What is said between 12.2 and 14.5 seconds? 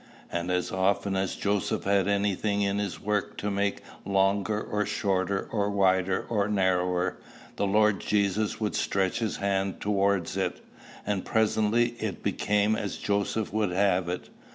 became as Joseph would have it.